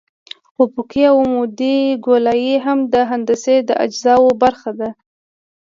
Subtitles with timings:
[0.65, 4.89] افقي او عمودي ګولایي هم د هندسي اجزاوو برخه ده